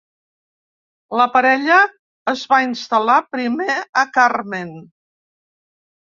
La 1.19 1.25
parella 1.33 1.75
es 2.31 2.45
va 2.53 2.59
instal·lar 2.67 3.17
primer 3.35 3.75
a 4.01 4.05
Carmen. 4.17 4.73